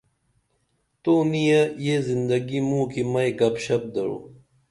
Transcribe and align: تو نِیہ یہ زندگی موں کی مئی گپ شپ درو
تو 1.03 1.13
نِیہ 1.31 1.61
یہ 1.85 1.95
زندگی 2.09 2.59
موں 2.67 2.85
کی 2.91 3.01
مئی 3.11 3.29
گپ 3.39 3.55
شپ 3.63 3.83
درو 3.93 4.17